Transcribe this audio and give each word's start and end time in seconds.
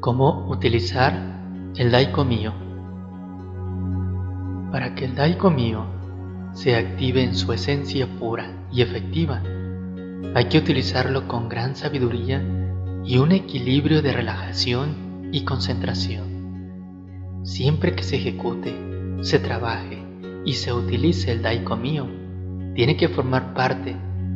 Cómo 0.00 0.46
utilizar 0.48 1.12
el 1.76 1.90
Daiko 1.90 2.24
Mio. 2.24 2.54
Para 4.72 4.94
que 4.94 5.04
el 5.04 5.14
Daiko 5.14 5.50
Mio 5.50 5.84
se 6.54 6.74
active 6.74 7.22
en 7.22 7.34
su 7.34 7.52
esencia 7.52 8.08
pura 8.18 8.50
y 8.72 8.80
efectiva, 8.80 9.42
hay 10.34 10.46
que 10.46 10.56
utilizarlo 10.56 11.28
con 11.28 11.50
gran 11.50 11.76
sabiduría 11.76 12.42
y 13.04 13.18
un 13.18 13.32
equilibrio 13.32 14.00
de 14.00 14.14
relajación 14.14 15.28
y 15.32 15.44
concentración. 15.44 17.42
Siempre 17.42 17.94
que 17.94 18.02
se 18.02 18.16
ejecute, 18.16 18.74
se 19.20 19.38
trabaje 19.38 20.02
y 20.46 20.54
se 20.54 20.72
utilice 20.72 21.30
el 21.30 21.42
Daiko 21.42 21.76
Mio, 21.76 22.08
tiene 22.74 22.96
que 22.96 23.10
formar 23.10 23.52
parte 23.52 23.94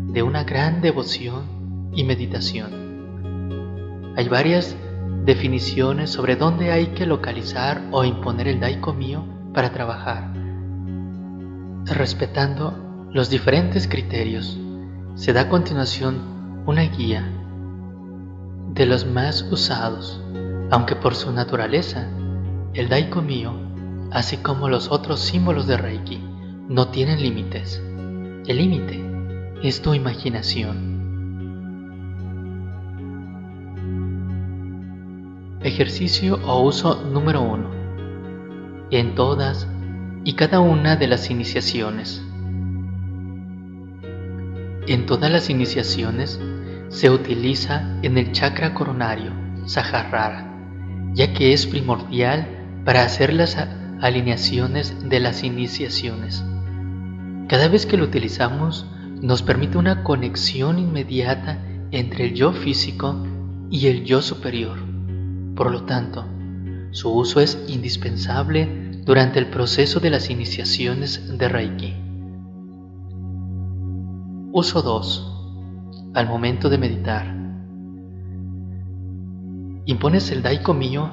de 0.08 0.22
una 0.22 0.44
gran 0.44 0.82
devoción 0.82 1.90
y 1.94 2.04
meditación. 2.04 4.12
Hay 4.14 4.29
varias 4.29 4.76
definiciones 5.25 6.11
sobre 6.11 6.37
dónde 6.37 6.71
hay 6.71 6.89
que 6.89 7.07
localizar 7.07 7.83
o 7.93 8.05
imponer 8.05 8.46
el 8.46 8.61
Daiko 8.61 8.93
Mio 8.93 9.25
para 9.55 9.73
trabajar, 9.73 10.33
respetando 11.87 13.09
los 13.11 13.31
diferentes 13.31 13.89
criterios. 13.89 14.59
Se 15.14 15.33
da 15.33 15.43
a 15.43 15.49
continuación 15.49 16.63
una 16.67 16.83
guía 16.83 17.27
de 18.75 18.87
los 18.87 19.07
más 19.07 19.43
usados, 19.50 20.21
aunque 20.71 20.97
por 20.97 21.14
su 21.14 21.33
naturaleza, 21.33 22.07
el 22.75 22.89
Daiko 22.89 23.22
Mio, 23.22 23.55
así 24.11 24.36
como 24.39 24.69
los 24.69 24.91
otros 24.91 25.21
símbolos 25.21 25.67
de 25.67 25.77
Reiki, 25.77 26.21
no 26.69 26.89
tienen 26.89 27.22
límites. 27.22 27.83
El 28.47 28.59
límite 28.59 29.03
es 29.63 29.81
tu 29.81 29.95
imaginación. 29.95 30.93
Ejercicio 35.64 36.38
o 36.44 36.60
uso 36.60 37.02
número 37.10 37.40
uno. 37.40 37.70
En 38.90 39.14
todas 39.14 39.66
y 40.22 40.34
cada 40.34 40.60
una 40.60 40.96
de 40.96 41.06
las 41.06 41.30
iniciaciones. 41.30 42.22
En 44.86 45.06
todas 45.06 45.32
las 45.32 45.48
iniciaciones 45.48 46.38
se 46.88 47.08
utiliza 47.08 47.98
en 48.02 48.18
el 48.18 48.32
chakra 48.32 48.74
coronario, 48.74 49.32
Sahasrara, 49.64 50.54
ya 51.14 51.32
que 51.32 51.54
es 51.54 51.66
primordial 51.66 52.46
para 52.84 53.02
hacer 53.02 53.32
las 53.32 53.56
alineaciones 54.02 55.08
de 55.08 55.18
las 55.18 55.44
iniciaciones. 55.44 56.44
Cada 57.48 57.68
vez 57.68 57.86
que 57.86 57.96
lo 57.96 58.04
utilizamos, 58.04 58.84
nos 59.22 59.42
permite 59.42 59.78
una 59.78 60.02
conexión 60.02 60.78
inmediata 60.78 61.58
entre 61.90 62.26
el 62.26 62.34
yo 62.34 62.52
físico 62.52 63.26
y 63.70 63.86
el 63.86 64.04
yo 64.04 64.20
superior. 64.20 64.83
Por 65.55 65.70
lo 65.70 65.84
tanto, 65.84 66.24
su 66.91 67.12
uso 67.12 67.41
es 67.41 67.64
indispensable 67.69 69.00
durante 69.05 69.38
el 69.38 69.47
proceso 69.47 70.00
de 70.00 70.10
las 70.10 70.30
iniciaciones 70.30 71.38
de 71.38 71.48
Reiki. 71.48 71.94
Uso 74.52 74.82
2. 74.82 76.10
Al 76.14 76.28
momento 76.28 76.69
de 76.69 76.78
meditar. 76.78 77.34
Impones 79.86 80.30
el 80.32 80.42
Daiko 80.42 80.75
Mio 80.75 81.10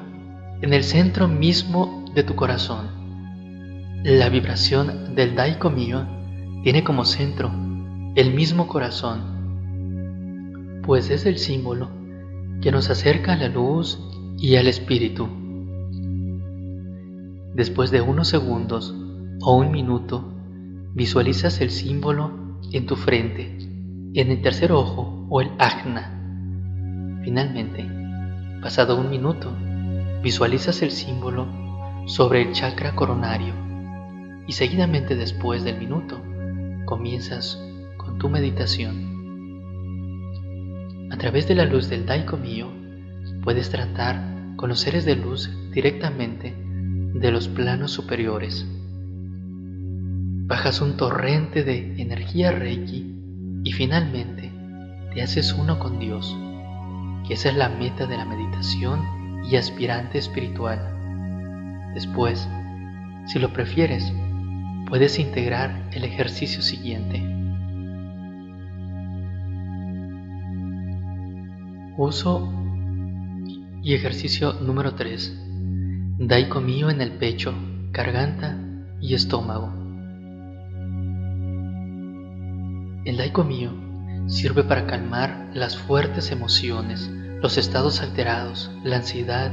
en 0.62 0.73
el 0.73 0.84
centro 0.84 1.28
mismo 1.28 2.06
de 2.16 2.23
tu 2.23 2.36
corazón. 2.36 2.89
La 4.03 4.30
vibración 4.30 5.16
del 5.16 5.36
Daiko 5.36 5.69
Mio 5.69 6.08
tiene 6.64 6.84
como 6.84 7.06
centro 7.06 7.52
el 8.16 8.34
mismo 8.34 8.67
corazón, 8.67 10.81
pues 10.84 11.09
es 11.09 11.25
el 11.25 11.38
símbolo 11.38 11.89
que 12.62 12.72
nos 12.72 12.89
acerca 12.89 13.34
a 13.34 13.38
la 13.38 13.47
luz 13.47 14.00
y 14.42 14.56
al 14.56 14.66
espíritu. 14.66 15.30
Después 17.53 17.91
de 17.91 18.02
unos 18.02 18.28
segundos 18.28 18.96
o 19.40 19.56
un 19.56 19.69
minuto, 19.72 20.34
visualizas 20.96 21.62
el 21.62 21.69
símbolo 21.69 22.59
en 22.72 22.88
tu 22.88 22.96
frente, 22.96 23.56
en 24.16 24.31
el 24.31 24.41
tercer 24.41 24.72
ojo 24.72 25.28
o 25.29 25.41
el 25.41 25.52
ajna. 25.59 27.19
Finalmente, 27.24 27.88
pasado 28.63 29.00
un 29.00 29.12
minuto, 29.12 29.56
visualizas 30.24 30.81
el 30.81 30.90
símbolo 30.90 31.46
sobre 32.08 32.41
el 32.41 32.52
chakra 32.52 32.96
coronario 32.96 33.53
y 34.47 34.53
seguidamente 34.53 35.16
después 35.16 35.63
del 35.63 35.78
minuto 35.78 36.19
comienzas 36.85 37.63
con 37.96 38.18
tu 38.18 38.28
meditación. 38.28 39.12
A 41.12 41.18
través 41.18 41.47
de 41.47 41.53
la 41.53 41.66
luz 41.66 41.90
del 41.90 42.08
Daiko 42.08 42.38
Mio 42.38 42.69
puedes 43.44 43.69
tratar 43.69 44.31
con 44.61 44.69
los 44.69 44.79
seres 44.79 45.05
de 45.05 45.16
luz 45.16 45.49
directamente 45.72 46.53
de 46.55 47.31
los 47.31 47.47
planos 47.47 47.91
superiores. 47.91 48.67
Bajas 50.45 50.81
un 50.81 50.97
torrente 50.97 51.63
de 51.63 51.99
energía 51.99 52.51
Reiki 52.51 53.16
y 53.63 53.72
finalmente 53.72 54.51
te 55.16 55.23
haces 55.23 55.53
uno 55.53 55.79
con 55.79 55.97
Dios, 55.97 56.38
que 57.27 57.33
esa 57.33 57.49
es 57.49 57.55
la 57.55 57.69
meta 57.69 58.05
de 58.05 58.17
la 58.17 58.25
meditación 58.25 59.01
y 59.49 59.55
aspirante 59.55 60.19
espiritual. 60.19 61.91
Después, 61.95 62.47
si 63.25 63.39
lo 63.39 63.51
prefieres, 63.53 64.13
puedes 64.88 65.17
integrar 65.17 65.89
el 65.91 66.03
ejercicio 66.03 66.61
siguiente. 66.61 67.19
Uso 71.97 72.60
y 73.84 73.96
ejercicio 73.96 74.53
número 74.53 74.94
3. 74.94 75.38
Daiko 76.19 76.62
Mio 76.62 76.90
en 76.92 77.02
el 77.02 77.14
pecho, 77.14 77.53
garganta 77.92 78.58
y 79.00 79.16
estómago. 79.16 79.74
El 83.06 83.18
Daiko 83.18 83.44
Mio 83.44 83.72
sirve 84.28 84.64
para 84.64 84.86
calmar 84.86 85.50
las 85.53 85.78
fuertes 85.78 86.31
emociones, 86.31 87.09
los 87.41 87.58
estados 87.58 88.02
alterados, 88.02 88.70
la 88.84 88.97
ansiedad 88.97 89.52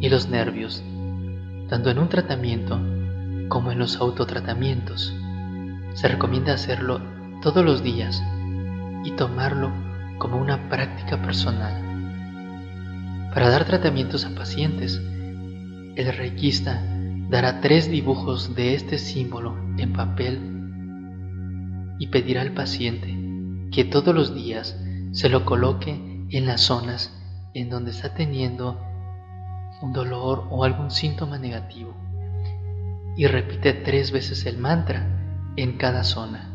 y 0.00 0.08
los 0.08 0.28
nervios, 0.28 0.84
tanto 1.68 1.90
en 1.90 1.98
un 1.98 2.08
tratamiento 2.08 2.80
como 3.48 3.72
en 3.72 3.80
los 3.80 3.96
autotratamientos. 3.96 5.12
Se 5.94 6.06
recomienda 6.06 6.54
hacerlo 6.54 7.00
todos 7.42 7.64
los 7.64 7.82
días 7.82 8.22
y 9.04 9.10
tomarlo 9.12 9.72
como 10.18 10.38
una 10.38 10.68
práctica 10.68 11.20
personal. 11.20 11.83
Para 13.34 13.50
dar 13.50 13.64
tratamientos 13.64 14.24
a 14.24 14.34
pacientes, 14.36 15.02
el 15.96 16.16
reikista 16.16 16.80
dará 17.28 17.60
tres 17.60 17.90
dibujos 17.90 18.54
de 18.54 18.74
este 18.74 18.96
símbolo 18.96 19.56
en 19.76 19.92
papel 19.92 20.38
y 21.98 22.06
pedirá 22.06 22.42
al 22.42 22.52
paciente 22.52 23.12
que 23.72 23.84
todos 23.84 24.14
los 24.14 24.36
días 24.36 24.78
se 25.10 25.28
lo 25.28 25.44
coloque 25.44 26.26
en 26.30 26.46
las 26.46 26.60
zonas 26.60 27.12
en 27.54 27.70
donde 27.70 27.90
está 27.90 28.14
teniendo 28.14 28.80
un 29.82 29.92
dolor 29.92 30.46
o 30.50 30.62
algún 30.62 30.92
síntoma 30.92 31.36
negativo 31.36 31.92
y 33.16 33.26
repite 33.26 33.72
tres 33.72 34.12
veces 34.12 34.46
el 34.46 34.58
mantra 34.58 35.08
en 35.56 35.76
cada 35.76 36.04
zona. 36.04 36.53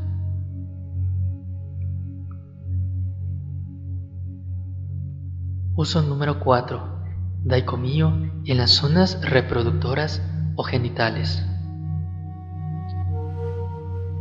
Uso 5.80 6.02
número 6.02 6.42
4. 6.42 6.82
Daikomiyo 7.46 8.12
en 8.44 8.58
las 8.58 8.72
zonas 8.72 9.18
reproductoras 9.22 10.22
o 10.58 10.64
genitales. 10.64 11.42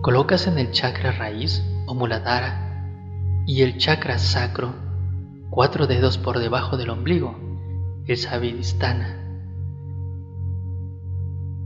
Colocas 0.00 0.46
en 0.46 0.56
el 0.60 0.70
chakra 0.70 1.10
raíz 1.10 1.64
o 1.88 1.96
muladhara 1.96 3.42
y 3.44 3.62
el 3.62 3.76
chakra 3.76 4.18
sacro 4.18 4.72
cuatro 5.50 5.88
dedos 5.88 6.16
por 6.16 6.38
debajo 6.38 6.76
del 6.76 6.90
ombligo, 6.90 7.34
el 8.06 8.16
sabidistana. 8.16 9.18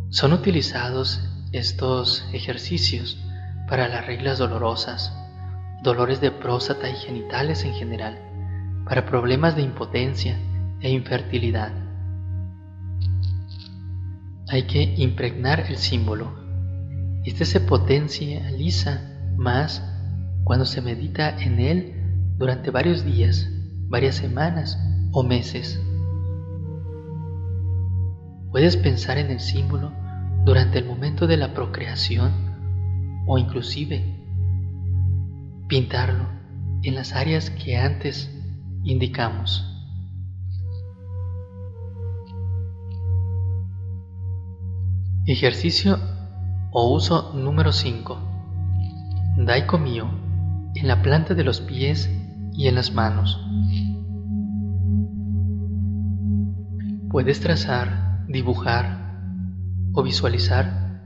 Son 0.09 0.33
utilizados 0.33 1.21
estos 1.53 2.27
ejercicios 2.33 3.23
para 3.69 3.89
las 3.89 4.06
reglas 4.06 4.39
dolorosas, 4.39 5.15
dolores 5.83 6.23
de 6.23 6.31
próstata 6.31 6.89
y 6.89 6.94
genitales 6.94 7.62
en 7.65 7.75
general 7.75 8.31
para 8.93 9.06
problemas 9.06 9.56
de 9.56 9.62
impotencia 9.62 10.39
e 10.83 10.91
infertilidad. 10.91 11.73
Hay 14.50 14.65
que 14.65 14.83
impregnar 14.99 15.61
el 15.61 15.79
símbolo. 15.79 16.31
Este 17.25 17.47
se 17.47 17.61
potencializa 17.61 19.00
más 19.39 19.83
cuando 20.44 20.67
se 20.67 20.83
medita 20.83 21.43
en 21.43 21.59
él 21.59 22.35
durante 22.37 22.71
varios 22.71 23.03
días, 23.03 23.49
varias 23.89 24.17
semanas 24.17 24.79
o 25.12 25.23
meses. 25.23 25.81
Puedes 28.50 28.77
pensar 28.77 29.17
en 29.17 29.31
el 29.31 29.41
símbolo 29.41 29.91
durante 30.44 30.81
el 30.81 30.85
momento 30.85 31.27
de 31.27 31.39
la 31.39 31.55
procreación 31.55 32.31
o 33.27 33.39
inclusive 33.39 34.05
pintarlo 35.67 36.29
en 36.83 36.94
las 36.94 37.15
áreas 37.15 37.49
que 37.49 37.79
antes 37.79 38.42
indicamos. 38.84 39.69
Ejercicio 45.26 45.99
o 46.73 46.93
uso 46.93 47.32
número 47.34 47.73
5. 47.73 48.19
Daiko 49.38 49.79
mío 49.79 50.08
en 50.75 50.88
la 50.88 51.02
planta 51.02 51.34
de 51.34 51.44
los 51.44 51.61
pies 51.61 52.11
y 52.55 52.67
en 52.67 52.75
las 52.75 52.93
manos. 52.93 53.40
Puedes 57.11 57.40
trazar, 57.40 58.25
dibujar 58.26 59.14
o 59.93 60.02
visualizar 60.02 61.02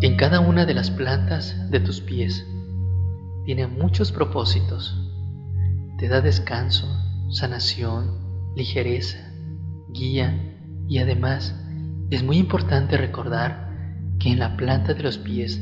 en 0.00 0.16
cada 0.16 0.40
una 0.40 0.64
de 0.64 0.74
las 0.74 0.90
plantas 0.90 1.70
de 1.70 1.80
tus 1.80 2.00
pies. 2.00 2.46
Tiene 3.46 3.66
muchos 3.66 4.12
propósitos. 4.12 5.07
Te 5.98 6.06
da 6.06 6.20
descanso, 6.20 6.86
sanación, 7.28 8.54
ligereza, 8.54 9.18
guía 9.88 10.56
y 10.86 10.98
además 10.98 11.60
es 12.10 12.22
muy 12.22 12.38
importante 12.38 12.96
recordar 12.96 13.68
que 14.20 14.30
en 14.30 14.38
la 14.38 14.56
planta 14.56 14.94
de 14.94 15.02
los 15.02 15.18
pies 15.18 15.60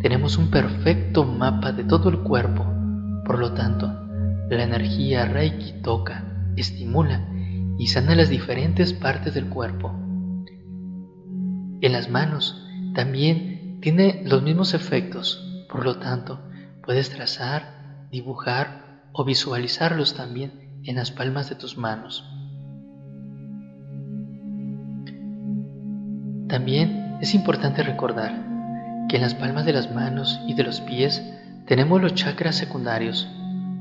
tenemos 0.00 0.38
un 0.38 0.50
perfecto 0.50 1.26
mapa 1.26 1.72
de 1.72 1.84
todo 1.84 2.08
el 2.08 2.20
cuerpo, 2.20 2.64
por 3.26 3.38
lo 3.38 3.52
tanto, 3.52 3.88
la 4.48 4.62
energía 4.62 5.26
Reiki 5.26 5.82
toca, 5.82 6.24
estimula 6.56 7.28
y 7.78 7.88
sana 7.88 8.14
las 8.14 8.30
diferentes 8.30 8.94
partes 8.94 9.34
del 9.34 9.50
cuerpo. 9.50 9.92
En 11.82 11.92
las 11.92 12.08
manos 12.08 12.66
también 12.94 13.80
tiene 13.82 14.22
los 14.24 14.42
mismos 14.42 14.72
efectos, 14.72 15.66
por 15.68 15.84
lo 15.84 15.98
tanto, 15.98 16.40
puedes 16.82 17.10
trazar, 17.10 18.08
dibujar 18.10 18.93
o 19.14 19.24
visualizarlos 19.24 20.14
también 20.14 20.82
en 20.82 20.96
las 20.96 21.12
palmas 21.12 21.48
de 21.48 21.54
tus 21.54 21.78
manos. 21.78 22.24
También 26.48 27.16
es 27.20 27.34
importante 27.34 27.82
recordar 27.82 28.44
que 29.08 29.16
en 29.16 29.22
las 29.22 29.34
palmas 29.34 29.64
de 29.64 29.72
las 29.72 29.94
manos 29.94 30.40
y 30.46 30.54
de 30.54 30.64
los 30.64 30.80
pies 30.80 31.22
tenemos 31.66 32.02
los 32.02 32.14
chakras 32.14 32.56
secundarios, 32.56 33.28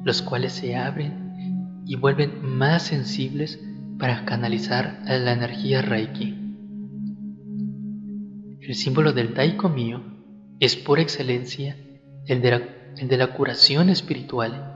los 0.03 0.21
cuales 0.21 0.53
se 0.53 0.77
abren 0.77 1.81
y 1.85 1.95
vuelven 1.95 2.41
más 2.45 2.83
sensibles 2.83 3.59
para 3.99 4.25
canalizar 4.25 5.01
la 5.05 5.33
energía 5.33 5.81
Reiki. 5.81 6.39
El 8.61 8.75
símbolo 8.75 9.13
del 9.13 9.33
Daiko 9.33 9.67
mío 9.67 10.01
es 10.59 10.75
por 10.75 10.99
excelencia 10.99 11.75
el 12.27 12.41
de, 12.41 12.51
la, 12.51 12.61
el 12.97 13.07
de 13.07 13.17
la 13.17 13.27
curación 13.33 13.89
espiritual 13.89 14.72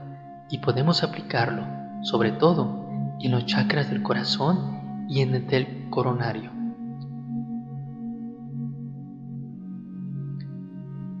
y 0.50 0.58
podemos 0.58 1.02
aplicarlo 1.02 1.66
sobre 2.02 2.32
todo 2.32 2.88
en 3.20 3.32
los 3.32 3.46
chakras 3.46 3.90
del 3.90 4.02
corazón 4.02 5.06
y 5.08 5.20
en 5.20 5.34
el 5.34 5.46
del 5.46 5.90
coronario. 5.90 6.52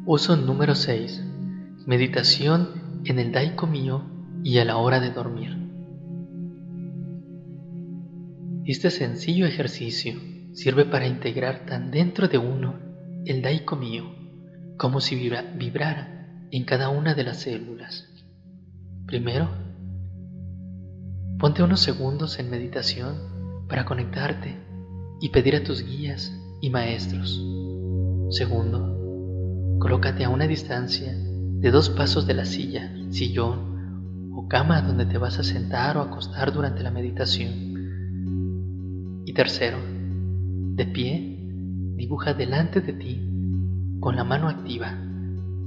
Uso 0.06 0.36
número 0.36 0.74
6. 0.74 1.24
Meditación 1.86 3.02
en 3.04 3.18
el 3.18 3.32
Daiko 3.32 3.66
mío 3.66 4.02
y 4.42 4.58
a 4.58 4.64
la 4.64 4.76
hora 4.76 5.00
de 5.00 5.10
dormir. 5.10 5.56
Este 8.64 8.90
sencillo 8.90 9.46
ejercicio 9.46 10.14
sirve 10.52 10.84
para 10.84 11.06
integrar 11.06 11.66
tan 11.66 11.90
dentro 11.90 12.28
de 12.28 12.38
uno 12.38 12.78
el 13.24 13.42
Daiko 13.42 13.76
mío 13.76 14.14
como 14.78 15.00
si 15.00 15.16
vibrara 15.16 16.46
en 16.50 16.64
cada 16.64 16.88
una 16.88 17.14
de 17.14 17.24
las 17.24 17.40
células. 17.40 18.07
Primero, 19.08 19.48
ponte 21.40 21.64
unos 21.64 21.80
segundos 21.80 22.38
en 22.38 22.50
meditación 22.50 23.16
para 23.68 23.84
conectarte 23.84 24.56
y 25.20 25.30
pedir 25.30 25.56
a 25.56 25.64
tus 25.64 25.82
guías 25.82 26.32
y 26.60 26.70
maestros. 26.70 27.44
Segundo, 28.30 28.98
Colócate 29.78 30.24
a 30.24 30.28
una 30.28 30.48
distancia 30.48 31.14
de 31.14 31.70
dos 31.70 31.88
pasos 31.88 32.26
de 32.26 32.34
la 32.34 32.44
silla, 32.44 32.92
sillón 33.10 34.32
o 34.34 34.48
cama 34.48 34.82
donde 34.82 35.06
te 35.06 35.18
vas 35.18 35.38
a 35.38 35.44
sentar 35.44 35.96
o 35.96 36.00
acostar 36.00 36.52
durante 36.52 36.82
la 36.82 36.90
meditación. 36.90 39.22
Y 39.24 39.32
tercero, 39.34 39.78
de 40.74 40.84
pie, 40.84 41.38
dibuja 41.94 42.34
delante 42.34 42.80
de 42.80 42.92
ti 42.92 43.22
con 44.00 44.16
la 44.16 44.24
mano 44.24 44.48
activa, 44.48 44.98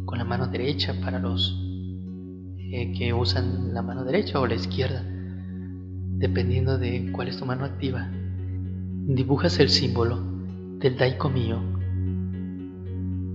con 0.04 0.18
la 0.18 0.26
mano 0.26 0.48
derecha 0.48 0.94
para 1.02 1.18
los 1.18 1.61
eh, 2.74 2.94
que 2.98 3.14
usan 3.14 3.74
la 3.74 3.82
mano 3.82 4.06
derecha 4.06 4.40
o 4.40 4.48
la 4.48 4.56
izquierda, 4.56 5.04
dependiendo 5.04 6.78
de 6.78 7.12
cuál 7.12 7.28
es 7.28 7.38
tu 7.38 7.46
mano 7.46 7.66
activa. 7.66 8.10
Dibujas 9.08 9.60
el 9.60 9.70
símbolo 9.70 10.24
del 10.80 10.96
Daiko 10.96 11.30
mío. 11.30 11.60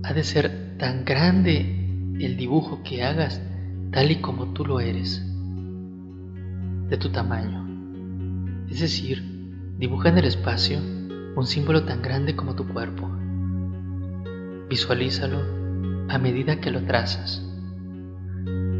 Ha 0.03 0.13
de 0.13 0.23
ser 0.23 0.77
tan 0.79 1.05
grande 1.05 1.59
el 2.19 2.35
dibujo 2.35 2.81
que 2.83 3.03
hagas 3.03 3.39
tal 3.91 4.09
y 4.09 4.15
como 4.21 4.53
tú 4.53 4.65
lo 4.65 4.79
eres, 4.79 5.23
de 6.89 6.97
tu 6.97 7.09
tamaño. 7.09 7.67
Es 8.71 8.79
decir, 8.79 9.23
dibuja 9.77 10.09
en 10.09 10.17
el 10.17 10.25
espacio 10.25 10.79
un 11.35 11.45
símbolo 11.45 11.83
tan 11.83 12.01
grande 12.01 12.35
como 12.35 12.55
tu 12.55 12.67
cuerpo. 12.67 13.07
Visualízalo 14.67 15.43
a 16.09 16.17
medida 16.17 16.59
que 16.59 16.71
lo 16.71 16.81
trazas. 16.81 17.46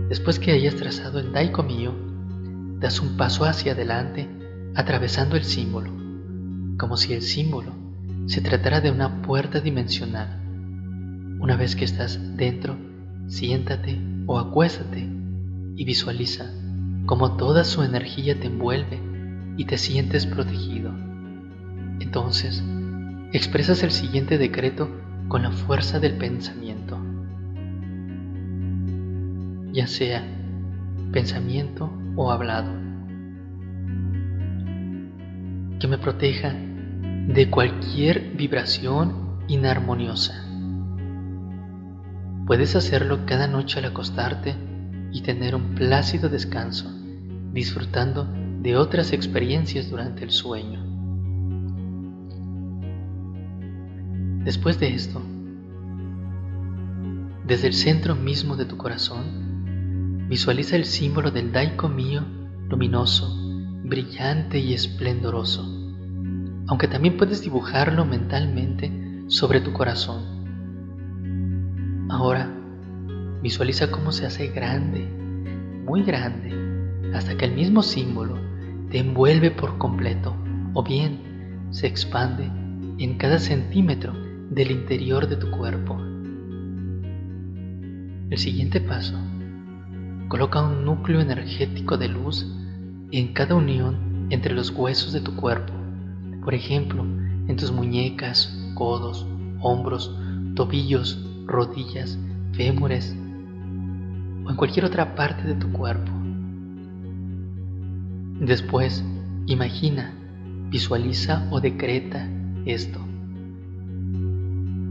Después 0.10 0.40
que 0.40 0.52
hayas 0.52 0.76
trazado 0.76 1.20
el 1.20 1.32
Daiko 1.32 1.64
mío, 1.64 1.94
das 2.80 3.00
un 3.00 3.18
paso 3.18 3.46
hacia 3.46 3.74
adelante 3.74 4.30
atravesando 4.76 5.36
el 5.36 5.44
símbolo, 5.44 5.92
como 6.78 6.98
si 6.98 7.14
el 7.14 7.22
símbolo 7.22 7.74
se 8.28 8.42
tratara 8.42 8.82
de 8.82 8.92
una 8.92 9.22
puerta 9.22 9.60
dimensional 9.60 10.38
una 11.40 11.56
vez 11.56 11.76
que 11.76 11.86
estás 11.86 12.20
dentro, 12.36 12.76
siéntate 13.28 14.02
o 14.26 14.40
acuéstate 14.40 15.08
y 15.76 15.86
visualiza 15.86 16.52
cómo 17.06 17.38
toda 17.38 17.64
su 17.64 17.84
energía 17.84 18.40
te 18.40 18.48
envuelve 18.48 19.00
y 19.56 19.66
te 19.66 19.78
sientes 19.78 20.26
protegido. 20.26 20.92
Entonces, 22.00 22.64
expresas 23.34 23.84
el 23.84 23.92
siguiente 23.92 24.40
decreto 24.40 24.90
con 25.28 25.44
la 25.44 25.52
fuerza 25.52 26.00
del 26.00 26.18
pensamiento, 26.18 26.98
ya 29.78 29.86
sea 29.86 30.24
pensamiento 31.12 31.92
o 32.16 32.32
hablado, 32.32 32.72
que 35.80 35.88
me 35.88 36.00
proteja 36.00 36.52
de 37.28 37.50
cualquier 37.52 38.32
vibración 38.36 39.38
inarmoniosa 39.48 40.48
Puedes 42.48 42.78
hacerlo 42.78 43.26
cada 43.26 43.46
noche 43.46 43.80
al 43.80 43.86
acostarte 43.86 44.56
y 45.12 45.22
tener 45.22 45.54
un 45.54 45.76
plácido 45.76 46.30
descanso, 46.30 46.90
disfrutando 47.52 48.26
de 48.62 48.78
otras 48.78 49.12
experiencias 49.12 49.90
durante 49.90 50.24
el 50.24 50.32
sueño. 50.32 50.82
Después 54.46 54.80
de 54.80 54.94
esto, 54.96 55.22
desde 57.46 57.68
el 57.68 57.74
centro 57.74 58.16
mismo 58.16 58.56
de 58.56 58.64
tu 58.64 58.78
corazón, 58.78 59.47
visualiza 60.28 60.76
el 60.76 60.86
símbolo 60.86 61.32
del 61.32 61.52
Daiko 61.52 61.90
mío 61.90 62.24
luminoso, 62.70 63.34
brillante 63.84 64.60
y 64.60 64.74
esplendoroso, 64.74 65.66
aunque 66.68 66.88
también 66.88 67.18
puedes 67.18 67.42
dibujarlo 67.42 68.06
mentalmente 68.06 68.92
sobre 69.28 69.62
tu 69.62 69.74
corazón 69.74 70.38
Ahora 72.10 72.50
visualiza 73.42 73.92
cómo 73.92 74.14
se 74.14 74.26
hace 74.26 74.48
grande, 74.48 75.06
muy 75.86 76.04
grande, 76.04 76.54
hasta 77.14 77.36
que 77.36 77.46
el 77.46 77.54
mismo 77.54 77.84
símbolo 77.84 78.40
te 78.90 79.00
envuelve 79.00 79.52
por 79.52 79.78
completo 79.78 80.34
o 80.74 80.84
bien 80.84 81.68
se 81.72 81.88
expande 81.88 82.50
en 82.98 83.18
cada 83.18 83.40
centímetro 83.40 84.14
del 84.50 84.72
interior 84.72 85.28
de 85.28 85.36
tu 85.36 85.52
cuerpo. 85.52 86.02
El 88.30 88.38
siguiente 88.38 88.80
paso, 88.80 89.18
coloca 90.28 90.62
un 90.62 90.84
núcleo 90.84 91.22
energético 91.22 91.98
de 91.98 92.10
luz 92.10 92.46
en 93.12 93.34
cada 93.34 93.56
unión 93.56 94.28
entre 94.30 94.54
los 94.54 94.72
huesos 94.72 95.14
de 95.14 95.22
tu 95.22 95.36
cuerpo, 95.36 95.74
por 96.44 96.54
ejemplo, 96.54 97.04
en 97.48 97.56
tus 97.56 97.72
muñecas, 97.72 98.54
codos, 98.74 99.26
hombros, 99.62 100.14
tobillos, 100.56 101.26
rodillas, 101.46 102.20
fémures 102.54 103.16
o 104.46 104.50
en 104.50 104.56
cualquier 104.56 104.86
otra 104.86 105.16
parte 105.16 105.48
de 105.48 105.56
tu 105.56 105.72
cuerpo. 105.72 106.12
Después, 108.40 109.04
imagina, 109.46 110.14
visualiza 110.70 111.48
o 111.52 111.62
decreta 111.62 112.28
esto. 112.66 113.00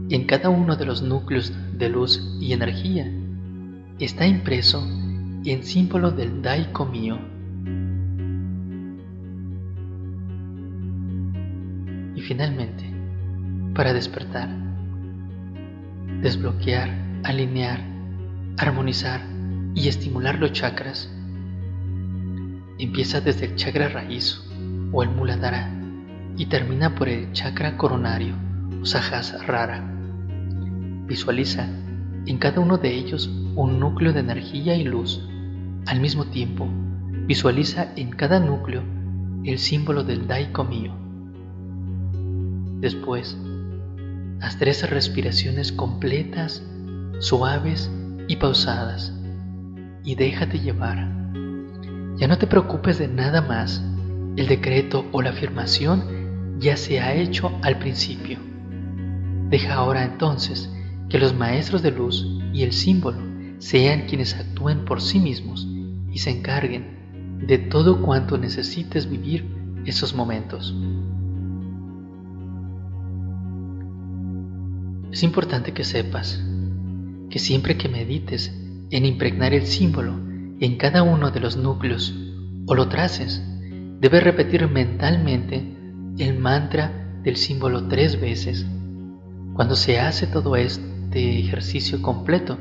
En 0.09 0.25
cada 0.25 0.49
uno 0.49 0.75
de 0.75 0.85
los 0.85 1.01
núcleos 1.01 1.53
de 1.77 1.89
luz 1.89 2.37
y 2.39 2.53
energía 2.53 3.11
está 3.99 4.25
impreso 4.25 4.81
en 5.51 5.63
símbolo 5.63 6.11
del 6.11 6.41
Daiko 6.41 6.85
mío. 6.85 7.17
Y 12.15 12.21
finalmente, 12.21 12.83
para 13.73 13.93
despertar, 13.93 14.49
desbloquear, 16.21 16.89
alinear, 17.23 17.79
armonizar 18.57 19.21
y 19.75 19.87
estimular 19.87 20.39
los 20.39 20.51
chakras. 20.51 21.09
Empieza 22.79 23.21
desde 23.21 23.45
el 23.45 23.55
chakra 23.55 23.89
raíz 23.89 24.41
o 24.91 25.03
el 25.03 25.09
muladhara 25.09 25.71
y 26.37 26.47
termina 26.47 26.95
por 26.95 27.09
el 27.09 27.31
chakra 27.31 27.77
coronario 27.77 28.35
o 28.81 29.45
rara. 29.45 29.83
Visualiza 31.07 31.67
en 32.25 32.37
cada 32.37 32.59
uno 32.59 32.77
de 32.77 32.93
ellos 32.93 33.29
un 33.55 33.79
núcleo 33.79 34.13
de 34.13 34.19
energía 34.19 34.75
y 34.75 34.83
luz. 34.83 35.27
Al 35.87 36.01
mismo 36.01 36.25
tiempo, 36.25 36.67
visualiza 37.27 37.93
en 37.95 38.09
cada 38.09 38.41
núcleo 38.41 38.83
el 39.45 39.57
símbolo 39.57 40.03
del 40.03 40.27
Daiko 40.27 40.65
mío. 40.65 40.93
Después, 42.81 43.37
haz 44.41 44.57
tres 44.57 44.89
respiraciones 44.89 45.71
completas, 45.71 46.61
suaves 47.19 47.89
y 48.27 48.35
pausadas 48.35 49.13
y 50.03 50.15
déjate 50.15 50.59
llevar. 50.59 51.09
Ya 52.17 52.27
no 52.27 52.37
te 52.37 52.47
preocupes 52.47 52.99
de 52.99 53.07
nada 53.07 53.41
más. 53.41 53.81
El 54.35 54.47
decreto 54.47 55.05
o 55.13 55.21
la 55.21 55.29
afirmación 55.29 56.59
ya 56.59 56.75
se 56.75 56.99
ha 56.99 57.15
hecho 57.15 57.49
al 57.61 57.79
principio. 57.79 58.39
Deja 59.49 59.75
ahora 59.75 60.03
entonces 60.03 60.69
que 61.07 61.17
los 61.17 61.33
maestros 61.33 61.81
de 61.81 61.91
luz 61.91 62.27
y 62.51 62.63
el 62.63 62.73
símbolo 62.73 63.19
sean 63.59 64.01
quienes 64.01 64.35
actúen 64.35 64.83
por 64.83 65.01
sí 65.01 65.21
mismos 65.21 65.65
y 66.17 66.19
se 66.19 66.31
encarguen 66.31 67.45
de 67.45 67.59
todo 67.59 68.01
cuanto 68.01 68.39
necesites 68.39 69.07
vivir 69.07 69.45
esos 69.85 70.15
momentos. 70.15 70.75
Es 75.11 75.21
importante 75.21 75.73
que 75.73 75.83
sepas 75.83 76.43
que 77.29 77.37
siempre 77.37 77.77
que 77.77 77.87
medites 77.87 78.51
en 78.89 79.05
impregnar 79.05 79.53
el 79.53 79.67
símbolo 79.67 80.19
en 80.59 80.77
cada 80.77 81.03
uno 81.03 81.29
de 81.29 81.39
los 81.39 81.55
núcleos 81.55 82.15
o 82.65 82.73
lo 82.73 82.89
traces, 82.89 83.43
debes 84.01 84.23
repetir 84.23 84.67
mentalmente 84.67 85.71
el 86.17 86.39
mantra 86.39 87.19
del 87.21 87.35
símbolo 87.35 87.87
tres 87.87 88.19
veces. 88.19 88.65
Cuando 89.53 89.75
se 89.75 89.99
hace 89.99 90.25
todo 90.25 90.55
este 90.55 91.37
ejercicio 91.37 92.01
completo, 92.01 92.57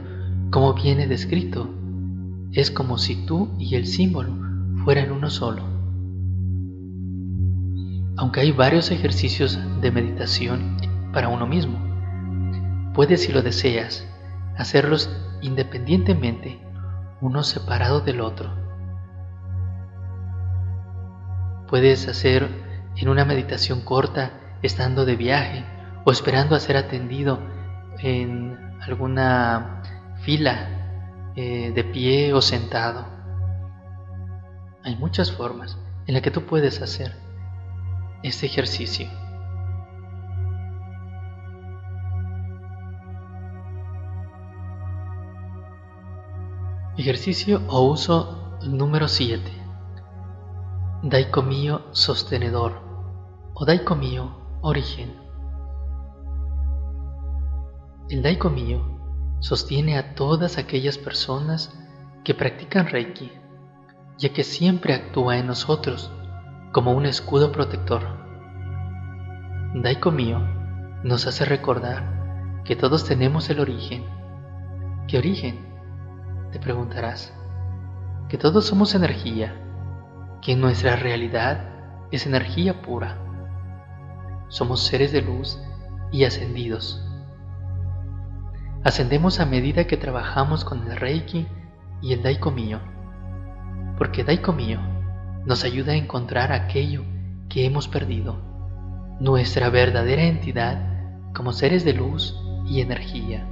como 0.50 0.74
viene 0.74 1.06
descrito. 1.06 1.75
Es 2.56 2.70
como 2.70 2.96
si 2.96 3.26
tú 3.26 3.54
y 3.58 3.74
el 3.74 3.86
símbolo 3.86 4.32
fueran 4.82 5.12
uno 5.12 5.28
solo. 5.28 5.62
Aunque 8.16 8.40
hay 8.40 8.50
varios 8.50 8.90
ejercicios 8.90 9.60
de 9.82 9.90
meditación 9.90 10.78
para 11.12 11.28
uno 11.28 11.46
mismo, 11.46 11.78
puedes, 12.94 13.24
si 13.24 13.32
lo 13.32 13.42
deseas, 13.42 14.08
hacerlos 14.56 15.14
independientemente, 15.42 16.58
uno 17.20 17.42
separado 17.42 18.00
del 18.00 18.22
otro. 18.22 18.50
Puedes 21.68 22.08
hacer 22.08 22.48
en 22.96 23.10
una 23.10 23.26
meditación 23.26 23.82
corta 23.82 24.30
estando 24.62 25.04
de 25.04 25.16
viaje 25.16 25.62
o 26.06 26.10
esperando 26.10 26.56
a 26.56 26.60
ser 26.60 26.78
atendido 26.78 27.38
en 27.98 28.58
alguna 28.80 29.82
fila, 30.22 30.75
eh, 31.36 31.70
de 31.74 31.84
pie 31.84 32.32
o 32.32 32.40
sentado. 32.40 33.04
Hay 34.82 34.96
muchas 34.96 35.30
formas 35.30 35.78
en 36.06 36.14
las 36.14 36.22
que 36.22 36.30
tú 36.30 36.46
puedes 36.46 36.80
hacer 36.80 37.14
este 38.22 38.46
ejercicio. 38.46 39.06
Ejercicio 46.96 47.60
o 47.68 47.82
uso 47.82 48.58
número 48.62 49.06
7. 49.06 49.42
Daikomio 51.02 51.82
sostenedor 51.92 52.80
o 53.52 53.64
Daikomio 53.66 54.58
origen. 54.62 55.14
El 58.08 58.22
Daiko 58.22 58.50
mío 58.50 58.95
sostiene 59.40 59.98
a 59.98 60.14
todas 60.14 60.58
aquellas 60.58 60.98
personas 60.98 61.72
que 62.24 62.34
practican 62.34 62.86
Reiki, 62.86 63.30
ya 64.18 64.32
que 64.32 64.44
siempre 64.44 64.94
actúa 64.94 65.38
en 65.38 65.46
nosotros 65.46 66.10
como 66.72 66.92
un 66.92 67.06
escudo 67.06 67.52
protector. 67.52 68.02
Daiko 69.74 70.10
mío 70.10 70.40
nos 71.02 71.26
hace 71.26 71.44
recordar 71.44 72.62
que 72.64 72.76
todos 72.76 73.04
tenemos 73.04 73.48
el 73.50 73.60
origen. 73.60 74.04
¿Qué 75.06 75.18
origen? 75.18 75.64
Te 76.50 76.58
preguntarás. 76.58 77.32
Que 78.28 78.38
todos 78.38 78.66
somos 78.66 78.94
energía, 78.94 79.54
que 80.42 80.56
nuestra 80.56 80.96
realidad 80.96 81.70
es 82.10 82.26
energía 82.26 82.82
pura. 82.82 83.18
Somos 84.48 84.82
seres 84.84 85.12
de 85.12 85.22
luz 85.22 85.60
y 86.10 86.24
ascendidos 86.24 87.05
ascendemos 88.86 89.40
a 89.40 89.46
medida 89.46 89.88
que 89.88 89.96
trabajamos 89.96 90.64
con 90.64 90.88
el 90.88 90.96
Reiki 90.96 91.44
y 92.00 92.12
el 92.12 92.22
Daiko 92.22 92.52
mío, 92.52 92.78
porque 93.98 94.22
Daiko 94.22 94.52
mío 94.52 94.78
nos 95.44 95.64
ayuda 95.64 95.90
a 95.90 95.96
encontrar 95.96 96.52
aquello 96.52 97.02
que 97.48 97.64
hemos 97.64 97.88
perdido, 97.88 98.36
nuestra 99.18 99.70
verdadera 99.70 100.22
entidad 100.22 101.32
como 101.34 101.52
seres 101.52 101.84
de 101.84 101.94
luz 101.94 102.36
y 102.64 102.80
energía. 102.80 103.44